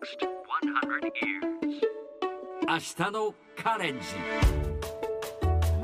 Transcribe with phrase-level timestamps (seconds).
[0.00, 1.80] next 100 years.
[2.66, 4.06] 明日のカレンジ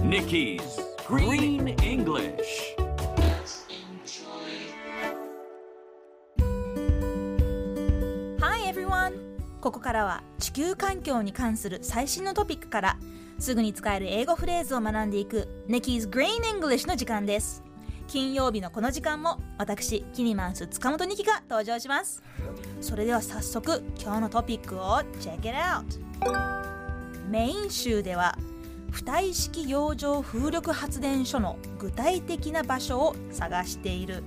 [0.00, 0.60] Nikki's
[1.06, 2.76] Green English
[8.40, 9.12] Hi everyone!
[9.60, 12.96] ここからは地球環境に関する最新のトピックから
[13.38, 17.62] すぐに使える英語フレーズを学んでいく Nikki's Green English の時間です
[18.08, 22.22] 金曜日のこの時間も私キニマンス塚本ニキが登場します。
[22.80, 25.84] それでは早速今日のトピックを Check it out
[27.28, 28.38] メイン州では
[28.92, 34.22] 浮体式洋上風力発電所の具体的な場所を探している。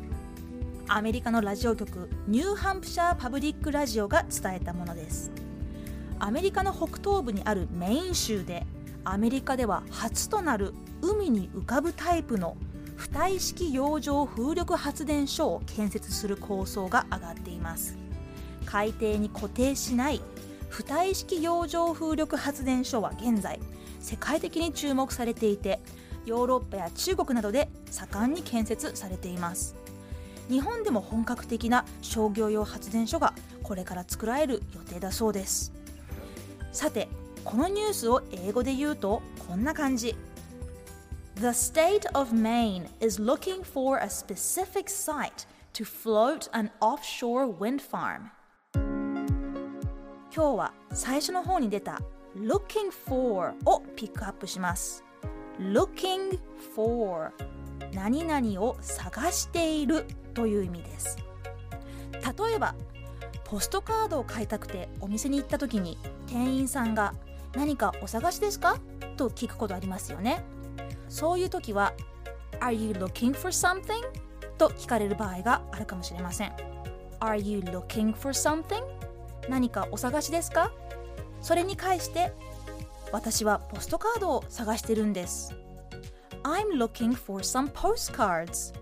[0.89, 5.31] アメリカのラジオ局ニューハンプシャーパブリックラジオが伝えたものです。
[6.19, 8.65] アメリカの北東部にあるメイン州で
[9.05, 12.57] アメリカでは初となる海に浮かぶタイプの
[12.99, 17.97] 浮体式洋上風力発電所を建設する構想が上がっています。
[18.65, 20.21] 海底に固定しない
[20.69, 23.59] 浮体式洋上風力発電所は現在
[24.01, 25.79] 世界的に注目されていて
[26.25, 29.75] ヨーロッパや中国などで盛んに建設されています。
[30.49, 35.71] 日本でも本格的な商業用発電所がこれから作られる予定だそうです。
[36.73, 37.07] さて
[37.45, 40.17] このニュースを英語で言うとこんな感じ。
[41.39, 48.31] The state of Maine is looking for a specific site to float an offshore wind farm
[50.35, 52.01] 今日は最初の方に出た
[52.35, 55.03] looking for をピックアップします
[55.59, 56.37] looking
[56.75, 57.31] for
[57.93, 61.17] 何々を探しているという意味です
[62.13, 62.75] 例えば
[63.45, 67.13] ポストカードを買いたくてお店に行った時に店員さんが
[67.55, 68.77] 「何かお探しですか?」
[69.15, 70.43] と聞くことありますよね
[71.09, 71.93] そういう時は
[72.61, 74.01] 「Are you looking for something?」
[74.57, 76.53] と聞かれる場合があるかもしれません。
[77.19, 78.83] Are you looking for something?
[79.49, 80.71] 何かお探しですか？
[81.41, 82.31] それに返して
[83.11, 85.53] 私はポストカードを探してるんです。
[86.43, 88.73] I'm looking for some postcards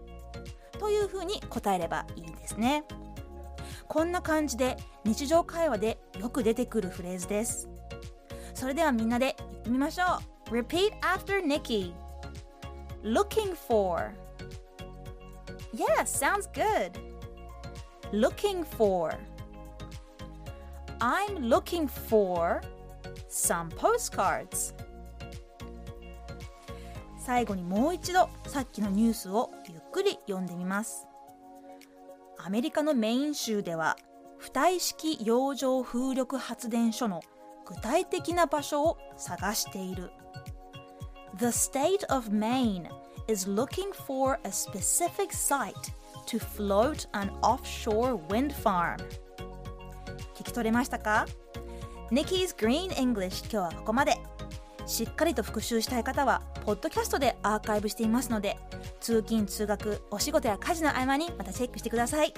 [0.80, 2.84] というふうに答えればいいですね。
[3.88, 7.70] こんな感じで日常会話でよく出てくるフレーズです。
[8.54, 10.04] それではみんなで言ってみましょ
[10.50, 10.52] う。
[10.52, 11.94] Repeat after Nikki
[13.08, 14.14] Looking for.
[15.72, 16.92] Yeah, sounds good.
[18.12, 19.14] Looking for.
[21.00, 22.60] I'm looking for
[23.30, 24.74] some postcards.
[27.18, 31.08] 最後にもう一度さっきのニュースをゆっくり読んでみます。
[32.38, 33.96] アメリカのメイン州では
[34.42, 37.22] 浮体式洋上風力発電所の
[37.66, 40.12] 具体的な場所を探している。
[41.36, 42.90] The state of Maine
[43.28, 45.92] is looking for a specific site
[46.26, 48.98] to float an offshore wind farm
[50.36, 51.26] 聞き取れましたか
[52.12, 54.18] Nikki's Green English 今日はここまで
[54.88, 58.58] しっかりと復習したい方はポッドキャストでアーカイブしていますので
[59.00, 62.34] 通勤通学お仕事や家事の合間にまたチェックしてください